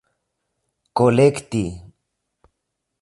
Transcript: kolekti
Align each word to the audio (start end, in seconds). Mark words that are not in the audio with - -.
kolekti 0.97 1.63